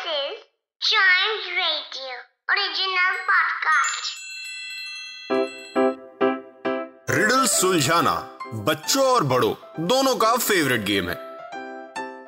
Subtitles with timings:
[0.00, 0.38] This is
[0.80, 2.12] Chimes Radio
[2.52, 4.06] original podcast.
[7.10, 9.52] Riddle सुलझाना बच्चों और बड़ों
[9.86, 11.14] दोनों का फेवरेट गेम है।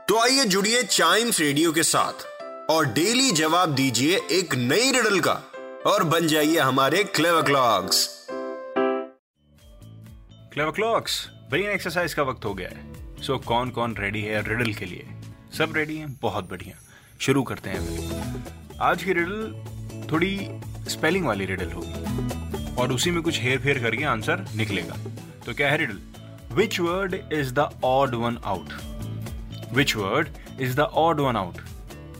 [0.06, 2.26] तो आइए जुड़िए चाइम्स रेडियो के साथ
[2.70, 5.34] और डेली जवाब दीजिए एक नई रिडल का
[5.86, 8.26] और बन जाइए हमारे clever clocks
[10.52, 12.92] clever clocks brain exercise का वक्त हो गया है।
[13.22, 15.08] सो so, कौन कौन रेडी है रिडल के लिए?
[15.58, 16.88] सब रेडी हैं बहुत बढ़िया।
[17.22, 20.48] शुरू करते हैं फिर। आज की रिडल थोड़ी
[20.88, 24.96] स्पेलिंग वाली रिडल होगी। और उसी में कुछ हेर फेर करके आंसर निकलेगा।
[25.46, 25.98] तो क्या है riddle
[26.54, 28.72] which word is the odd one out
[29.72, 30.28] which word
[30.60, 31.58] is the odd one out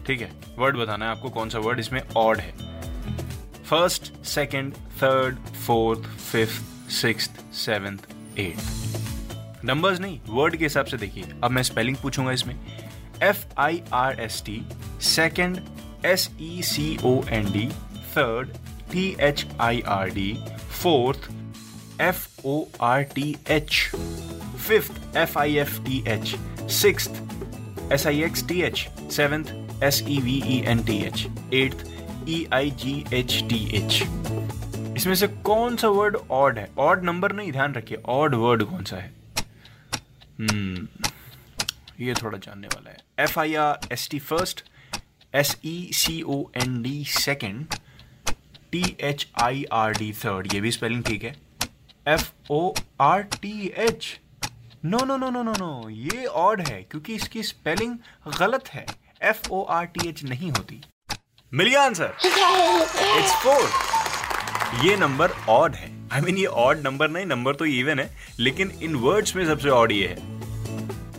[0.07, 2.53] ठीक है वर्ड बताना है आपको कौन सा वर्ड इसमें ऑड है।
[3.65, 7.99] First second third fourth fifth six seventh
[8.39, 12.57] eight numbers नहीं वर्ड के हिसाब से देखिए। अब मैं स्पेलिंग पूछूँगा इसमें।
[13.23, 14.63] F I R S T
[15.01, 15.61] second
[16.07, 17.69] S E C O N D
[18.17, 18.49] third
[18.93, 20.33] T H I R D
[20.83, 21.31] fourth
[22.01, 23.91] F O R T H
[24.67, 26.35] fifth F I F T H
[26.71, 27.09] six
[27.93, 29.45] S I X T H seventh
[29.83, 31.87] S E V E N T H eighth
[32.29, 34.03] E I G H T H
[34.97, 36.69] इसमें से कौन सा word odd है?
[36.79, 39.13] Odd number नहीं, ध्यान रखिए odd word कौन सा है?
[40.41, 40.89] हम्म
[42.03, 44.65] ये थोड़ा जानने वाला है। F I R S T first
[45.35, 47.75] S E C O N D second
[48.73, 51.35] T H I R D third ये भी स्पेलिंग ठीक है।
[52.09, 54.19] F O R T H
[54.85, 57.97] no no no no no no ये odd है क्योंकि इसकी spelling
[58.39, 58.87] गलत है।
[59.23, 60.81] F O R T H नहीं होती।
[61.53, 66.81] मिल गया आंसर। इट्स फोर ये नंबर ऑड है। आई I मीन mean, ये ऑड
[66.85, 68.11] नंबर नहीं नंबर तो इवन है
[68.41, 70.32] लेकिन इन वर्ड्स में सबसे ऑड ये है।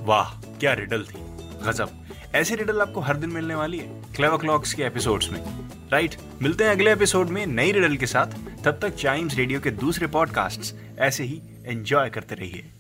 [0.04, 1.20] वाह, क्या रिडल थी।
[1.68, 1.90] गजब।
[2.36, 5.40] ऐसी रिडल आपको हर दिन मिलने वाली है क्लेवर क्लॉक्स के एपिसोड्स में।
[5.92, 8.28] राइट मिलते हैं अगले एपिसोड में नई रिडल के साथ।
[8.64, 12.72] तब तक चाइम्स रेडियो के दूसरे पॉडकास्ट्स ऐसे ही एंजॉय करते रहिए।